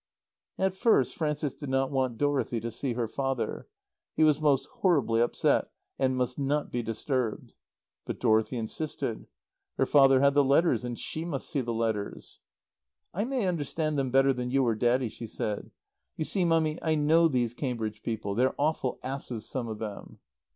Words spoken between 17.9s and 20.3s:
people. They're awful asses, some of them."